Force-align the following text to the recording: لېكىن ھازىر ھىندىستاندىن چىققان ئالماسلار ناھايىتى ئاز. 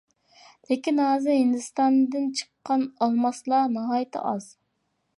لېكىن 0.69 1.01
ھازىر 1.03 1.35
ھىندىستاندىن 1.41 2.27
چىققان 2.41 2.89
ئالماسلار 3.07 3.73
ناھايىتى 3.79 4.27
ئاز. 4.33 4.53